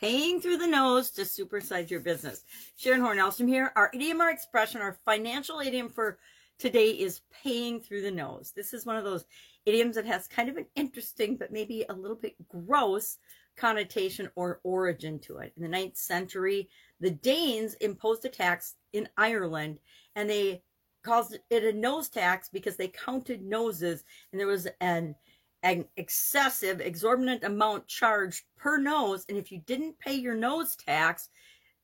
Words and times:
paying 0.00 0.40
through 0.40 0.58
the 0.58 0.66
nose 0.66 1.10
to 1.10 1.22
supersize 1.22 1.90
your 1.90 2.00
business. 2.00 2.44
Sharon 2.76 3.00
Horn-Elstrom 3.00 3.48
here. 3.48 3.72
Our 3.76 3.90
idiom 3.92 4.20
or 4.20 4.30
expression, 4.30 4.80
our 4.80 4.98
financial 5.04 5.60
idiom 5.60 5.88
for 5.88 6.18
today 6.58 6.90
is 6.90 7.20
paying 7.30 7.80
through 7.80 8.02
the 8.02 8.10
nose. 8.10 8.52
This 8.54 8.72
is 8.72 8.86
one 8.86 8.96
of 8.96 9.04
those 9.04 9.24
idioms 9.66 9.96
that 9.96 10.06
has 10.06 10.26
kind 10.26 10.48
of 10.48 10.56
an 10.56 10.66
interesting, 10.76 11.36
but 11.36 11.52
maybe 11.52 11.84
a 11.88 11.94
little 11.94 12.16
bit 12.16 12.36
gross 12.48 13.18
connotation 13.56 14.30
or 14.36 14.60
origin 14.62 15.18
to 15.18 15.38
it. 15.38 15.52
In 15.56 15.62
the 15.62 15.68
ninth 15.68 15.96
century, 15.96 16.68
the 17.00 17.10
Danes 17.10 17.74
imposed 17.74 18.24
a 18.24 18.28
tax 18.28 18.76
in 18.92 19.08
Ireland 19.16 19.78
and 20.16 20.30
they 20.30 20.62
caused 21.02 21.38
it 21.50 21.64
a 21.64 21.72
nose 21.72 22.08
tax 22.08 22.48
because 22.48 22.76
they 22.76 22.88
counted 22.88 23.42
noses 23.42 24.04
and 24.32 24.40
there 24.40 24.46
was 24.46 24.68
an 24.80 25.14
an 25.62 25.84
excessive, 25.96 26.80
exorbitant 26.80 27.44
amount 27.44 27.86
charged 27.86 28.44
per 28.56 28.78
nose. 28.78 29.24
And 29.28 29.36
if 29.36 29.50
you 29.50 29.58
didn't 29.66 29.98
pay 29.98 30.14
your 30.14 30.34
nose 30.34 30.76
tax, 30.76 31.30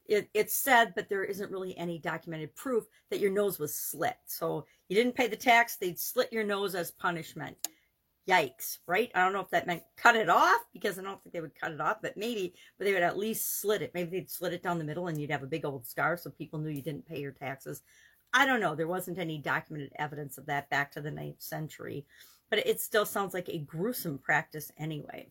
it, 0.06 0.28
it's 0.34 0.54
said, 0.54 0.92
but 0.94 1.08
there 1.08 1.24
isn't 1.24 1.50
really 1.50 1.76
any 1.78 1.98
documented 1.98 2.54
proof 2.54 2.84
that 3.10 3.20
your 3.20 3.30
nose 3.30 3.58
was 3.58 3.74
slit. 3.74 4.16
So 4.26 4.66
you 4.88 4.96
didn't 4.96 5.16
pay 5.16 5.28
the 5.28 5.36
tax, 5.36 5.76
they'd 5.76 5.98
slit 5.98 6.32
your 6.32 6.44
nose 6.44 6.74
as 6.74 6.90
punishment. 6.90 7.56
Yikes, 8.28 8.78
right? 8.86 9.10
I 9.14 9.22
don't 9.22 9.34
know 9.34 9.40
if 9.40 9.50
that 9.50 9.66
meant 9.66 9.82
cut 9.96 10.16
it 10.16 10.30
off 10.30 10.60
because 10.72 10.98
I 10.98 11.02
don't 11.02 11.22
think 11.22 11.34
they 11.34 11.42
would 11.42 11.58
cut 11.58 11.72
it 11.72 11.80
off, 11.80 11.98
but 12.00 12.16
maybe, 12.16 12.54
but 12.78 12.86
they 12.86 12.94
would 12.94 13.02
at 13.02 13.18
least 13.18 13.60
slit 13.60 13.82
it. 13.82 13.92
Maybe 13.92 14.10
they'd 14.10 14.30
slit 14.30 14.54
it 14.54 14.62
down 14.62 14.78
the 14.78 14.84
middle 14.84 15.08
and 15.08 15.20
you'd 15.20 15.30
have 15.30 15.42
a 15.42 15.46
big 15.46 15.66
old 15.66 15.86
scar 15.86 16.16
so 16.16 16.30
people 16.30 16.58
knew 16.58 16.70
you 16.70 16.80
didn't 16.80 17.06
pay 17.06 17.20
your 17.20 17.32
taxes. 17.32 17.82
I 18.32 18.46
don't 18.46 18.60
know. 18.60 18.74
There 18.74 18.88
wasn't 18.88 19.18
any 19.18 19.38
documented 19.38 19.92
evidence 19.96 20.38
of 20.38 20.46
that 20.46 20.70
back 20.70 20.90
to 20.92 21.02
the 21.02 21.10
ninth 21.10 21.40
century 21.40 22.06
but 22.50 22.66
it 22.66 22.80
still 22.80 23.06
sounds 23.06 23.34
like 23.34 23.48
a 23.48 23.58
gruesome 23.58 24.18
practice 24.18 24.72
anyway. 24.78 25.28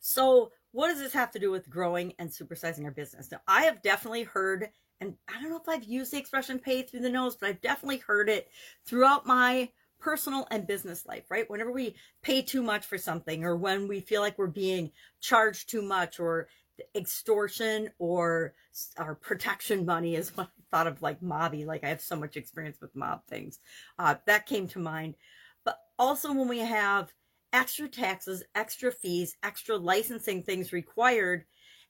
So, 0.00 0.50
what 0.72 0.88
does 0.88 0.98
this 0.98 1.12
have 1.12 1.30
to 1.32 1.38
do 1.38 1.50
with 1.50 1.68
growing 1.68 2.14
and 2.18 2.30
supersizing 2.30 2.84
our 2.84 2.90
business? 2.90 3.30
Now, 3.30 3.40
I 3.46 3.62
have 3.64 3.82
definitely 3.82 4.22
heard, 4.22 4.70
and 5.00 5.14
I 5.28 5.40
don't 5.40 5.50
know 5.50 5.60
if 5.60 5.68
I've 5.68 5.84
used 5.84 6.12
the 6.12 6.18
expression 6.18 6.58
pay 6.58 6.82
through 6.82 7.00
the 7.00 7.10
nose, 7.10 7.36
but 7.36 7.48
I've 7.48 7.60
definitely 7.60 7.98
heard 7.98 8.28
it 8.28 8.48
throughout 8.84 9.26
my 9.26 9.68
personal 9.98 10.46
and 10.50 10.66
business 10.66 11.06
life, 11.06 11.24
right? 11.30 11.48
Whenever 11.50 11.72
we 11.72 11.94
pay 12.22 12.42
too 12.42 12.62
much 12.62 12.86
for 12.86 12.98
something 12.98 13.44
or 13.44 13.56
when 13.56 13.86
we 13.86 14.00
feel 14.00 14.22
like 14.22 14.38
we're 14.38 14.46
being 14.46 14.90
charged 15.20 15.68
too 15.68 15.82
much 15.82 16.18
or 16.18 16.48
extortion 16.94 17.90
or 17.98 18.54
our 18.96 19.14
protection 19.14 19.84
money 19.84 20.14
is 20.14 20.34
what 20.36 20.46
I 20.46 20.76
thought 20.76 20.86
of 20.86 21.02
like 21.02 21.20
mobby. 21.20 21.66
Like 21.66 21.84
I 21.84 21.88
have 21.88 22.00
so 22.00 22.16
much 22.16 22.36
experience 22.36 22.80
with 22.80 22.96
mob 22.96 23.26
things. 23.26 23.58
Uh, 23.98 24.14
that 24.26 24.46
came 24.46 24.66
to 24.68 24.78
mind. 24.78 25.14
But 25.64 25.78
also, 25.98 26.32
when 26.32 26.48
we 26.48 26.58
have 26.58 27.12
extra 27.52 27.88
taxes, 27.88 28.42
extra 28.54 28.92
fees, 28.92 29.36
extra 29.42 29.76
licensing 29.76 30.42
things 30.42 30.72
required, 30.72 31.44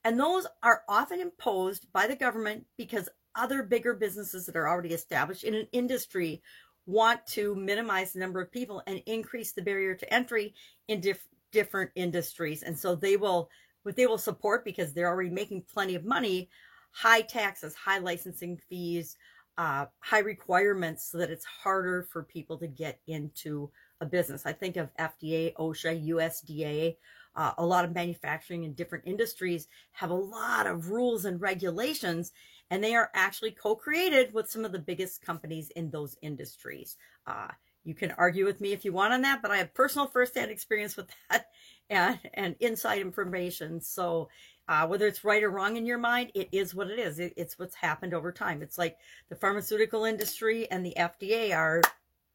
and 0.04 0.18
those 0.18 0.46
are 0.62 0.82
often 0.88 1.20
imposed 1.20 1.92
by 1.92 2.06
the 2.06 2.16
government 2.16 2.64
because 2.76 3.08
other 3.34 3.62
bigger 3.62 3.94
businesses 3.94 4.46
that 4.46 4.56
are 4.56 4.68
already 4.68 4.94
established 4.94 5.44
in 5.44 5.54
an 5.54 5.68
industry 5.72 6.42
want 6.86 7.24
to 7.26 7.54
minimize 7.54 8.12
the 8.12 8.18
number 8.18 8.40
of 8.40 8.50
people 8.50 8.82
and 8.86 9.02
increase 9.06 9.52
the 9.52 9.62
barrier 9.62 9.94
to 9.94 10.12
entry 10.12 10.54
in 10.88 11.00
diff- 11.00 11.28
different 11.52 11.90
industries. 11.94 12.62
And 12.62 12.76
so 12.76 12.94
they 12.94 13.16
will, 13.16 13.50
what 13.82 13.96
they 13.96 14.06
will 14.06 14.18
support 14.18 14.64
because 14.64 14.92
they're 14.92 15.08
already 15.08 15.30
making 15.30 15.64
plenty 15.72 15.94
of 15.94 16.04
money, 16.04 16.48
high 16.90 17.20
taxes, 17.20 17.74
high 17.74 17.98
licensing 17.98 18.58
fees, 18.68 19.16
uh, 19.60 19.84
high 19.98 20.20
requirements 20.20 21.04
so 21.04 21.18
that 21.18 21.30
it's 21.30 21.44
harder 21.44 22.02
for 22.10 22.22
people 22.22 22.56
to 22.56 22.66
get 22.66 22.98
into 23.06 23.70
a 24.00 24.06
business. 24.06 24.46
I 24.46 24.54
think 24.54 24.78
of 24.78 24.88
FDA, 24.98 25.52
OSHA, 25.56 26.08
USDA. 26.08 26.96
Uh, 27.36 27.52
a 27.58 27.66
lot 27.66 27.84
of 27.84 27.94
manufacturing 27.94 28.64
and 28.64 28.74
different 28.74 29.04
industries 29.06 29.68
have 29.92 30.08
a 30.08 30.14
lot 30.14 30.66
of 30.66 30.88
rules 30.88 31.26
and 31.26 31.42
regulations, 31.42 32.32
and 32.70 32.82
they 32.82 32.94
are 32.94 33.10
actually 33.12 33.50
co-created 33.50 34.32
with 34.32 34.50
some 34.50 34.64
of 34.64 34.72
the 34.72 34.78
biggest 34.78 35.20
companies 35.20 35.68
in 35.76 35.90
those 35.90 36.16
industries. 36.22 36.96
Uh, 37.26 37.48
you 37.84 37.94
can 37.94 38.12
argue 38.12 38.46
with 38.46 38.62
me 38.62 38.72
if 38.72 38.82
you 38.82 38.94
want 38.94 39.12
on 39.12 39.20
that, 39.22 39.42
but 39.42 39.50
I 39.50 39.58
have 39.58 39.74
personal 39.74 40.06
firsthand 40.06 40.50
experience 40.50 40.96
with 40.96 41.10
that 41.28 41.48
and, 41.90 42.18
and 42.32 42.56
inside 42.60 43.00
information. 43.00 43.82
So 43.82 44.30
uh, 44.68 44.86
whether 44.86 45.06
it's 45.06 45.24
right 45.24 45.42
or 45.42 45.50
wrong 45.50 45.76
in 45.76 45.86
your 45.86 45.98
mind, 45.98 46.30
it 46.34 46.48
is 46.52 46.74
what 46.74 46.90
it 46.90 46.98
is. 46.98 47.18
It, 47.18 47.34
it's 47.36 47.58
what's 47.58 47.74
happened 47.74 48.14
over 48.14 48.30
time. 48.32 48.62
It's 48.62 48.78
like 48.78 48.98
the 49.28 49.36
pharmaceutical 49.36 50.04
industry 50.04 50.70
and 50.70 50.84
the 50.84 50.94
FDA 50.96 51.56
are 51.56 51.82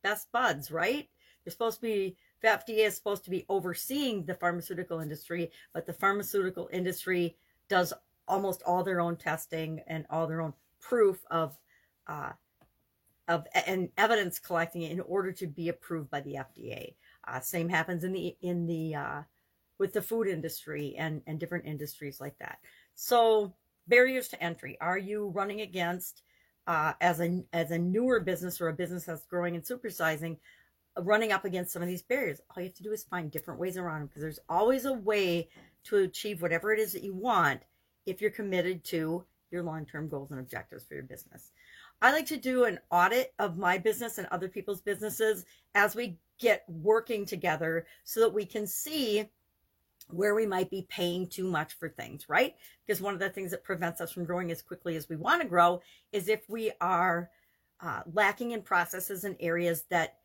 best 0.03 0.31
buds, 0.31 0.71
right? 0.71 1.07
They're 1.43 1.51
supposed 1.51 1.77
to 1.77 1.81
be, 1.81 2.17
the 2.41 2.49
FDA 2.49 2.85
is 2.85 2.95
supposed 2.95 3.23
to 3.25 3.29
be 3.29 3.45
overseeing 3.49 4.25
the 4.25 4.35
pharmaceutical 4.35 4.99
industry, 4.99 5.51
but 5.73 5.85
the 5.85 5.93
pharmaceutical 5.93 6.69
industry 6.73 7.37
does 7.69 7.93
almost 8.27 8.61
all 8.63 8.83
their 8.83 8.99
own 8.99 9.15
testing 9.15 9.81
and 9.87 10.05
all 10.09 10.27
their 10.27 10.41
own 10.41 10.53
proof 10.81 11.23
of, 11.31 11.57
uh, 12.07 12.31
of 13.27 13.47
and 13.65 13.89
evidence 13.97 14.39
collecting 14.39 14.83
in 14.83 14.99
order 15.01 15.31
to 15.31 15.47
be 15.47 15.69
approved 15.69 16.09
by 16.09 16.21
the 16.21 16.35
FDA. 16.35 16.93
Uh, 17.27 17.39
same 17.39 17.69
happens 17.69 18.03
in 18.03 18.11
the 18.11 18.35
in 18.41 18.67
the 18.67 18.95
uh, 18.95 19.21
with 19.77 19.93
the 19.93 20.01
food 20.01 20.27
industry 20.27 20.95
and 20.97 21.21
and 21.27 21.39
different 21.39 21.65
industries 21.65 22.19
like 22.21 22.37
that. 22.39 22.59
So 22.95 23.53
barriers 23.87 24.27
to 24.29 24.43
entry. 24.43 24.77
Are 24.81 24.97
you 24.97 25.27
running 25.27 25.61
against 25.61 26.23
uh, 26.67 26.93
as 27.01 27.21
a 27.21 27.43
as 27.53 27.71
a 27.71 27.77
newer 27.77 28.19
business 28.19 28.59
or 28.61 28.69
a 28.69 28.73
business 28.73 29.05
that's 29.05 29.25
growing 29.25 29.55
and 29.55 29.63
supersizing? 29.63 30.37
running 31.01 31.31
up 31.31 31.45
against 31.45 31.73
some 31.73 31.81
of 31.81 31.87
these 31.87 32.03
barriers. 32.03 32.39
All 32.49 32.63
you 32.63 32.69
have 32.69 32.77
to 32.77 32.83
do 32.83 32.91
is 32.91 33.03
find 33.03 33.29
different 33.29 33.59
ways 33.59 33.77
around 33.77 33.99
them 33.99 34.07
because 34.07 34.21
there's 34.21 34.39
always 34.47 34.85
a 34.85 34.93
way 34.93 35.49
to 35.85 35.97
achieve 35.97 36.41
whatever 36.41 36.73
it 36.73 36.79
is 36.79 36.93
that 36.93 37.03
you 37.03 37.13
want 37.13 37.61
if 38.05 38.21
you're 38.21 38.31
committed 38.31 38.83
to 38.85 39.23
your 39.51 39.63
long-term 39.63 40.09
goals 40.09 40.31
and 40.31 40.39
objectives 40.39 40.83
for 40.83 40.95
your 40.95 41.03
business. 41.03 41.51
I 42.01 42.11
like 42.11 42.25
to 42.27 42.37
do 42.37 42.65
an 42.65 42.79
audit 42.91 43.33
of 43.39 43.57
my 43.57 43.77
business 43.77 44.17
and 44.17 44.27
other 44.27 44.47
people's 44.47 44.81
businesses 44.81 45.45
as 45.75 45.95
we 45.95 46.17
get 46.39 46.63
working 46.67 47.25
together 47.25 47.85
so 48.03 48.19
that 48.19 48.33
we 48.33 48.45
can 48.45 48.67
see 48.67 49.29
where 50.09 50.35
we 50.35 50.45
might 50.45 50.69
be 50.69 50.85
paying 50.89 51.27
too 51.27 51.47
much 51.47 51.73
for 51.73 51.89
things, 51.89 52.29
right? 52.29 52.55
Because 52.85 53.01
one 53.01 53.13
of 53.13 53.19
the 53.19 53.29
things 53.29 53.51
that 53.51 53.63
prevents 53.63 54.01
us 54.01 54.11
from 54.11 54.25
growing 54.25 54.51
as 54.51 54.61
quickly 54.61 54.95
as 54.95 55.09
we 55.09 55.16
want 55.16 55.41
to 55.41 55.47
grow 55.47 55.81
is 56.11 56.27
if 56.27 56.47
we 56.49 56.71
are 56.79 57.29
uh, 57.81 58.01
lacking 58.13 58.51
in 58.51 58.61
processes 58.61 59.23
and 59.23 59.35
areas 59.39 59.83
that 59.89 60.17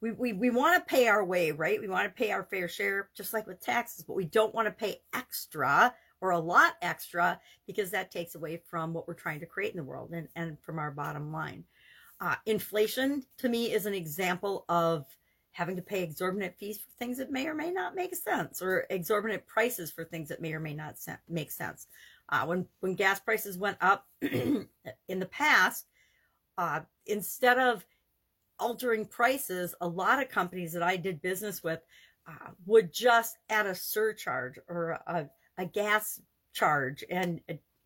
we, 0.00 0.12
we, 0.12 0.32
we 0.32 0.50
want 0.50 0.76
to 0.76 0.94
pay 0.94 1.08
our 1.08 1.24
way, 1.24 1.50
right? 1.50 1.80
We 1.80 1.88
want 1.88 2.04
to 2.04 2.22
pay 2.22 2.30
our 2.30 2.44
fair 2.44 2.68
share, 2.68 3.10
just 3.16 3.32
like 3.32 3.46
with 3.46 3.60
taxes, 3.60 4.04
but 4.04 4.16
we 4.16 4.26
don't 4.26 4.54
want 4.54 4.66
to 4.66 4.72
pay 4.72 5.00
extra 5.14 5.94
or 6.20 6.30
a 6.30 6.38
lot 6.38 6.74
extra 6.82 7.40
because 7.66 7.90
that 7.90 8.10
takes 8.10 8.34
away 8.34 8.60
from 8.68 8.92
what 8.92 9.06
we're 9.06 9.14
trying 9.14 9.40
to 9.40 9.46
create 9.46 9.72
in 9.72 9.76
the 9.76 9.84
world 9.84 10.10
and, 10.12 10.28
and 10.36 10.58
from 10.60 10.78
our 10.78 10.90
bottom 10.90 11.32
line. 11.32 11.64
Uh, 12.20 12.34
inflation 12.46 13.24
to 13.38 13.48
me 13.48 13.72
is 13.72 13.86
an 13.86 13.94
example 13.94 14.64
of 14.68 15.06
having 15.58 15.74
to 15.74 15.82
pay 15.82 16.04
exorbitant 16.04 16.56
fees 16.56 16.78
for 16.78 16.88
things 17.00 17.18
that 17.18 17.32
may 17.32 17.44
or 17.48 17.54
may 17.54 17.72
not 17.72 17.96
make 17.96 18.14
sense 18.14 18.62
or 18.62 18.86
exorbitant 18.90 19.44
prices 19.44 19.90
for 19.90 20.04
things 20.04 20.28
that 20.28 20.40
may 20.40 20.52
or 20.54 20.60
may 20.60 20.72
not 20.72 20.94
make 21.28 21.50
sense. 21.50 21.88
Uh, 22.28 22.46
when, 22.46 22.64
when 22.78 22.94
gas 22.94 23.18
prices 23.18 23.58
went 23.58 23.76
up 23.80 24.06
in 24.22 24.68
the 25.08 25.26
past, 25.26 25.86
uh, 26.58 26.78
instead 27.06 27.58
of 27.58 27.84
altering 28.60 29.04
prices, 29.04 29.74
a 29.80 29.88
lot 29.88 30.22
of 30.22 30.28
companies 30.28 30.72
that 30.74 30.82
I 30.84 30.96
did 30.96 31.20
business 31.20 31.60
with 31.60 31.80
uh, 32.28 32.50
would 32.64 32.92
just 32.92 33.36
add 33.50 33.66
a 33.66 33.74
surcharge 33.74 34.60
or 34.68 35.00
a, 35.08 35.28
a 35.56 35.66
gas 35.66 36.20
charge 36.52 37.04
and 37.10 37.40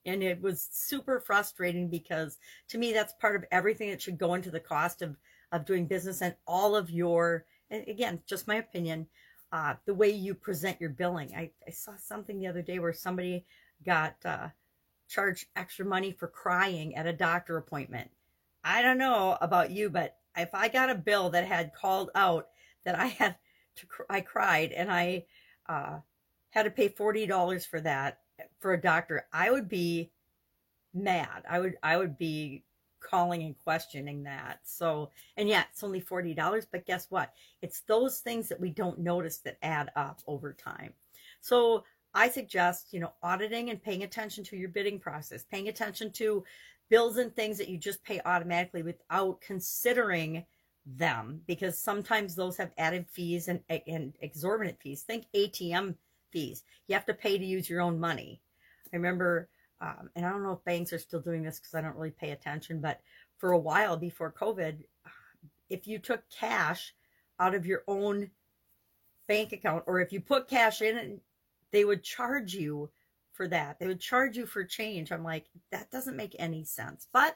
and 0.04 0.22
it 0.22 0.40
was 0.40 0.68
super 0.72 1.20
frustrating 1.20 1.88
because 1.88 2.38
to 2.68 2.78
me 2.78 2.92
that's 2.92 3.12
part 3.14 3.36
of 3.36 3.44
everything 3.50 3.90
that 3.90 4.00
should 4.00 4.18
go 4.18 4.34
into 4.34 4.50
the 4.50 4.60
cost 4.60 5.02
of 5.02 5.16
of 5.52 5.66
doing 5.66 5.86
business 5.86 6.22
and 6.22 6.34
all 6.46 6.74
of 6.74 6.90
your 6.90 7.44
again 7.72 8.20
just 8.26 8.48
my 8.48 8.56
opinion 8.56 9.06
uh, 9.52 9.74
the 9.84 9.94
way 9.94 10.08
you 10.08 10.34
present 10.34 10.80
your 10.80 10.90
billing 10.90 11.34
I, 11.34 11.50
I 11.66 11.70
saw 11.70 11.92
something 11.96 12.38
the 12.38 12.46
other 12.46 12.62
day 12.62 12.78
where 12.78 12.92
somebody 12.92 13.44
got 13.84 14.14
uh, 14.24 14.48
charged 15.08 15.46
extra 15.56 15.84
money 15.84 16.12
for 16.12 16.28
crying 16.28 16.94
at 16.96 17.06
a 17.06 17.12
doctor 17.12 17.56
appointment 17.56 18.10
i 18.64 18.82
don't 18.82 18.98
know 18.98 19.36
about 19.40 19.70
you 19.70 19.90
but 19.90 20.16
if 20.36 20.54
I 20.54 20.68
got 20.68 20.90
a 20.90 20.94
bill 20.94 21.30
that 21.30 21.46
had 21.46 21.74
called 21.74 22.10
out 22.14 22.48
that 22.84 22.98
I 22.98 23.06
had 23.06 23.36
to, 23.76 23.86
I 24.08 24.20
cried 24.20 24.72
and 24.72 24.90
I 24.90 25.26
uh, 25.68 25.98
had 26.50 26.64
to 26.64 26.70
pay 26.70 26.88
$40 26.88 27.66
for 27.66 27.80
that 27.80 28.18
for 28.60 28.72
a 28.72 28.80
doctor, 28.80 29.26
I 29.32 29.50
would 29.50 29.68
be 29.68 30.10
mad. 30.94 31.44
I 31.48 31.60
would, 31.60 31.74
I 31.82 31.96
would 31.96 32.18
be 32.18 32.64
calling 33.02 33.42
and 33.42 33.58
questioning 33.58 34.22
that. 34.24 34.60
So, 34.64 35.10
and 35.36 35.48
yeah, 35.48 35.64
it's 35.70 35.82
only 35.82 36.00
$40, 36.00 36.66
but 36.70 36.86
guess 36.86 37.06
what? 37.10 37.32
It's 37.60 37.80
those 37.80 38.20
things 38.20 38.48
that 38.48 38.60
we 38.60 38.70
don't 38.70 38.98
notice 38.98 39.38
that 39.38 39.58
add 39.62 39.90
up 39.96 40.20
over 40.26 40.52
time. 40.52 40.92
So 41.40 41.84
I 42.14 42.28
suggest, 42.28 42.92
you 42.92 43.00
know, 43.00 43.12
auditing 43.22 43.70
and 43.70 43.82
paying 43.82 44.02
attention 44.02 44.44
to 44.44 44.56
your 44.56 44.68
bidding 44.68 44.98
process, 44.98 45.44
paying 45.44 45.68
attention 45.68 46.10
to 46.12 46.44
bills 46.88 47.16
and 47.16 47.34
things 47.34 47.58
that 47.58 47.68
you 47.68 47.78
just 47.78 48.04
pay 48.04 48.20
automatically 48.24 48.82
without 48.82 49.40
considering 49.40 50.44
them 50.84 51.40
because 51.46 51.78
sometimes 51.78 52.34
those 52.34 52.56
have 52.56 52.72
added 52.76 53.06
fees 53.08 53.48
and, 53.48 53.60
and 53.86 54.14
exorbitant 54.20 54.78
fees. 54.80 55.02
Think 55.02 55.26
ATM 55.34 55.94
fees. 56.30 56.64
You 56.88 56.94
have 56.94 57.06
to 57.06 57.14
pay 57.14 57.38
to 57.38 57.44
use 57.44 57.70
your 57.70 57.80
own 57.80 57.98
money. 57.98 58.40
I 58.92 58.96
remember, 58.96 59.48
um, 59.82 60.08
and 60.14 60.24
I 60.24 60.30
don't 60.30 60.44
know 60.44 60.52
if 60.52 60.64
banks 60.64 60.92
are 60.92 60.98
still 60.98 61.20
doing 61.20 61.42
this 61.42 61.58
because 61.58 61.74
I 61.74 61.80
don't 61.80 61.96
really 61.96 62.12
pay 62.12 62.30
attention, 62.30 62.80
but 62.80 63.00
for 63.36 63.50
a 63.52 63.58
while 63.58 63.96
before 63.96 64.32
COVID, 64.32 64.84
if 65.68 65.88
you 65.88 65.98
took 65.98 66.22
cash 66.30 66.94
out 67.40 67.54
of 67.54 67.66
your 67.66 67.82
own 67.88 68.30
bank 69.26 69.52
account 69.52 69.82
or 69.86 70.00
if 70.00 70.12
you 70.12 70.20
put 70.20 70.48
cash 70.48 70.82
in, 70.82 71.20
they 71.72 71.84
would 71.84 72.04
charge 72.04 72.54
you 72.54 72.90
for 73.32 73.48
that. 73.48 73.80
They 73.80 73.88
would 73.88 74.00
charge 74.00 74.36
you 74.36 74.46
for 74.46 74.62
change. 74.62 75.10
I'm 75.10 75.24
like, 75.24 75.46
that 75.72 75.90
doesn't 75.90 76.16
make 76.16 76.36
any 76.38 76.62
sense. 76.64 77.08
But 77.12 77.34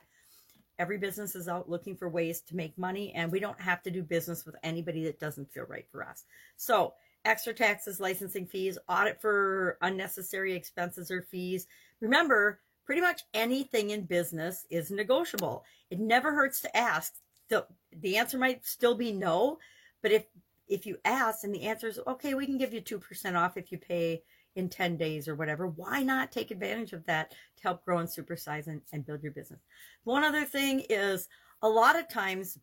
every 0.78 0.98
business 0.98 1.34
is 1.34 1.48
out 1.48 1.68
looking 1.68 1.96
for 1.96 2.08
ways 2.08 2.42
to 2.42 2.54
make 2.54 2.78
money, 2.78 3.12
and 3.14 3.32
we 3.32 3.40
don't 3.40 3.60
have 3.60 3.82
to 3.82 3.90
do 3.90 4.02
business 4.02 4.44
with 4.46 4.54
anybody 4.62 5.02
that 5.04 5.18
doesn't 5.18 5.50
feel 5.50 5.64
right 5.64 5.86
for 5.90 6.06
us. 6.06 6.24
So, 6.56 6.94
extra 7.26 7.52
taxes, 7.52 8.00
licensing 8.00 8.46
fees, 8.46 8.78
audit 8.88 9.20
for 9.20 9.76
unnecessary 9.82 10.54
expenses 10.54 11.10
or 11.10 11.22
fees. 11.22 11.66
Remember, 12.00 12.60
pretty 12.84 13.00
much 13.00 13.22
anything 13.34 13.90
in 13.90 14.04
business 14.04 14.64
is 14.70 14.90
negotiable. 14.90 15.64
It 15.90 15.98
never 15.98 16.32
hurts 16.32 16.60
to 16.62 16.76
ask. 16.76 17.14
The, 17.48 17.66
the 18.00 18.16
answer 18.16 18.38
might 18.38 18.64
still 18.64 18.94
be 18.94 19.12
no, 19.12 19.58
but 20.02 20.12
if 20.12 20.24
if 20.68 20.84
you 20.84 20.96
ask 21.04 21.44
and 21.44 21.54
the 21.54 21.62
answer 21.62 21.86
is 21.86 22.00
okay, 22.06 22.34
we 22.34 22.46
can 22.46 22.58
give 22.58 22.74
you 22.74 22.80
2% 22.80 23.36
off 23.36 23.56
if 23.56 23.70
you 23.70 23.78
pay 23.78 24.22
in 24.56 24.68
10 24.68 24.96
days 24.96 25.28
or 25.28 25.34
whatever. 25.36 25.68
Why 25.68 26.02
not 26.02 26.32
take 26.32 26.50
advantage 26.50 26.92
of 26.92 27.04
that 27.06 27.30
to 27.30 27.62
help 27.62 27.84
grow 27.84 27.98
and 27.98 28.08
supersize 28.08 28.66
and, 28.66 28.80
and 28.92 29.06
build 29.06 29.22
your 29.22 29.32
business? 29.32 29.60
One 30.04 30.24
other 30.24 30.44
thing 30.44 30.82
is 30.88 31.28
a 31.62 31.68
lot 31.68 31.96
of 31.96 32.08
times, 32.08 32.58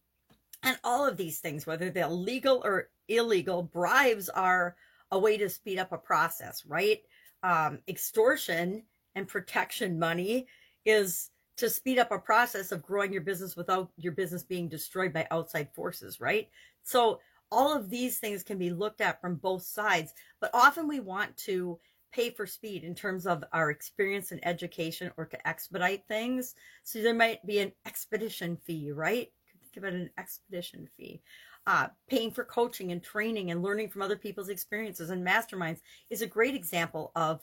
and 0.63 0.77
all 0.83 1.07
of 1.07 1.17
these 1.17 1.39
things, 1.39 1.65
whether 1.65 1.89
they're 1.89 2.07
legal 2.07 2.61
or 2.65 2.89
illegal, 3.07 3.63
bribes 3.63 4.29
are 4.29 4.75
a 5.11 5.19
way 5.19 5.37
to 5.37 5.49
speed 5.49 5.79
up 5.79 5.91
a 5.91 5.97
process, 5.97 6.65
right? 6.65 7.01
Um, 7.43 7.79
extortion 7.87 8.83
and 9.15 9.27
protection 9.27 9.99
money 9.99 10.47
is 10.85 11.29
to 11.57 11.69
speed 11.69 11.99
up 11.99 12.11
a 12.11 12.17
process 12.17 12.71
of 12.71 12.81
growing 12.81 13.13
your 13.13 13.21
business 13.21 13.55
without 13.55 13.91
your 13.97 14.13
business 14.13 14.43
being 14.43 14.67
destroyed 14.67 15.13
by 15.13 15.27
outside 15.29 15.69
forces, 15.73 16.19
right? 16.19 16.49
So 16.83 17.19
all 17.51 17.75
of 17.75 17.89
these 17.89 18.17
things 18.17 18.41
can 18.41 18.57
be 18.57 18.71
looked 18.71 19.01
at 19.01 19.21
from 19.21 19.35
both 19.35 19.61
sides, 19.61 20.13
but 20.41 20.49
often 20.53 20.87
we 20.87 20.99
want 20.99 21.37
to 21.37 21.79
pay 22.11 22.29
for 22.29 22.45
speed 22.45 22.83
in 22.83 22.95
terms 22.95 23.25
of 23.27 23.43
our 23.53 23.69
experience 23.69 24.31
and 24.31 24.45
education 24.45 25.11
or 25.17 25.25
to 25.25 25.47
expedite 25.47 26.03
things. 26.07 26.55
So 26.83 27.01
there 27.01 27.13
might 27.13 27.45
be 27.45 27.59
an 27.59 27.71
expedition 27.85 28.57
fee, 28.57 28.91
right? 28.91 29.31
Think 29.61 29.77
about 29.77 29.93
an 29.93 30.09
expedition 30.17 30.87
fee. 30.97 31.21
Uh, 31.65 31.87
paying 32.09 32.29
for 32.29 32.43
coaching 32.43 32.91
and 32.91 33.01
training 33.01 33.49
and 33.49 33.63
learning 33.63 33.87
from 33.87 34.01
other 34.01 34.17
people's 34.17 34.49
experiences 34.49 35.09
and 35.09 35.25
masterminds 35.25 35.79
is 36.09 36.21
a 36.21 36.27
great 36.27 36.55
example 36.55 37.11
of 37.15 37.41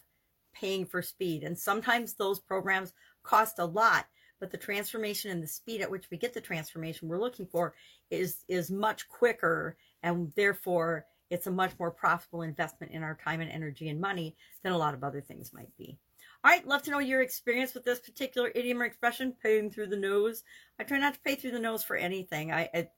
paying 0.52 0.84
for 0.84 1.00
speed. 1.00 1.42
And 1.42 1.58
sometimes 1.58 2.14
those 2.14 2.38
programs 2.38 2.92
cost 3.22 3.58
a 3.58 3.64
lot, 3.64 4.06
but 4.38 4.50
the 4.50 4.58
transformation 4.58 5.30
and 5.30 5.42
the 5.42 5.46
speed 5.46 5.80
at 5.80 5.90
which 5.90 6.10
we 6.10 6.18
get 6.18 6.34
the 6.34 6.40
transformation 6.40 7.08
we're 7.08 7.20
looking 7.20 7.46
for 7.46 7.74
is 8.10 8.44
is 8.48 8.70
much 8.70 9.08
quicker 9.08 9.76
and 10.02 10.32
therefore 10.36 11.06
it's 11.30 11.46
a 11.46 11.50
much 11.50 11.72
more 11.78 11.90
profitable 11.90 12.42
investment 12.42 12.92
in 12.92 13.02
our 13.02 13.16
time 13.24 13.40
and 13.40 13.50
energy 13.50 13.88
and 13.88 14.00
money 14.00 14.36
than 14.62 14.72
a 14.72 14.78
lot 14.78 14.94
of 14.94 15.04
other 15.04 15.20
things 15.20 15.52
might 15.52 15.74
be. 15.78 15.96
All 16.42 16.50
right, 16.50 16.66
love 16.66 16.82
to 16.84 16.90
know 16.90 16.98
your 16.98 17.20
experience 17.22 17.74
with 17.74 17.84
this 17.84 18.00
particular 18.00 18.50
idiom 18.54 18.82
or 18.82 18.86
expression, 18.86 19.34
paying 19.42 19.70
through 19.70 19.88
the 19.88 19.96
nose. 19.96 20.42
I 20.78 20.84
try 20.84 20.98
not 20.98 21.14
to 21.14 21.20
pay 21.20 21.36
through 21.36 21.52
the 21.52 21.60
nose 21.60 21.84
for 21.84 21.96
anything. 21.96 22.50
I, 22.50 22.68
I 22.74 22.88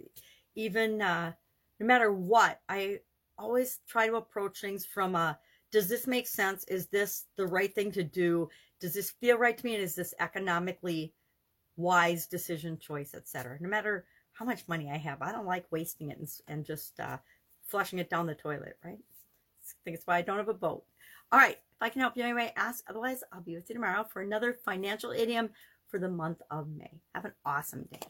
even 0.54 1.02
uh, 1.02 1.32
no 1.80 1.86
matter 1.86 2.12
what, 2.12 2.60
I 2.68 3.00
always 3.38 3.80
try 3.88 4.06
to 4.06 4.16
approach 4.16 4.60
things 4.60 4.84
from 4.86 5.14
a 5.14 5.38
does 5.70 5.88
this 5.88 6.06
make 6.06 6.26
sense? 6.26 6.64
Is 6.64 6.88
this 6.88 7.24
the 7.36 7.46
right 7.46 7.74
thing 7.74 7.92
to 7.92 8.04
do? 8.04 8.50
Does 8.78 8.92
this 8.92 9.10
feel 9.10 9.38
right 9.38 9.56
to 9.56 9.64
me? 9.64 9.74
And 9.74 9.82
is 9.82 9.94
this 9.94 10.12
economically 10.20 11.14
wise 11.76 12.26
decision 12.26 12.78
choice, 12.78 13.14
etc. 13.14 13.56
No 13.58 13.70
matter 13.70 14.04
how 14.32 14.44
much 14.44 14.68
money 14.68 14.90
I 14.90 14.96
have. 14.96 15.22
I 15.22 15.32
don't 15.32 15.46
like 15.46 15.66
wasting 15.70 16.10
it 16.10 16.18
and, 16.18 16.28
and 16.48 16.64
just 16.64 16.98
uh, 17.00 17.18
flushing 17.64 17.98
it 17.98 18.10
down 18.10 18.26
the 18.26 18.34
toilet, 18.34 18.78
right? 18.84 18.98
I 18.98 19.74
think 19.84 19.96
it's 19.96 20.06
why 20.06 20.18
I 20.18 20.22
don't 20.22 20.38
have 20.38 20.48
a 20.48 20.54
boat. 20.54 20.84
All 21.30 21.38
right. 21.38 21.56
If 21.56 21.82
I 21.82 21.88
can 21.88 22.00
help 22.00 22.16
you 22.16 22.22
anyway, 22.22 22.52
ask. 22.56 22.84
Otherwise, 22.88 23.22
I'll 23.32 23.40
be 23.40 23.54
with 23.54 23.68
you 23.68 23.74
tomorrow 23.74 24.04
for 24.04 24.22
another 24.22 24.58
financial 24.64 25.12
idiom 25.12 25.50
for 25.88 25.98
the 25.98 26.08
month 26.08 26.40
of 26.50 26.68
May. 26.68 27.00
Have 27.14 27.24
an 27.24 27.32
awesome 27.44 27.88
day. 27.92 28.06